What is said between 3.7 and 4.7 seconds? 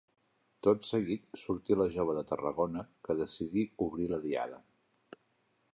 obrir la diada.